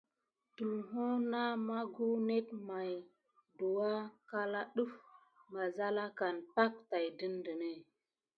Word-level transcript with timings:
Tulho 0.55 1.07
na 1.31 1.43
maku 1.67 2.05
net 2.27 2.47
maye 2.67 2.97
dukua 3.57 3.93
kala 4.29 4.61
def 4.75 4.93
mazalakane 5.53 6.41
pay 6.89 7.07
tät 7.19 7.35
de. 7.45 7.69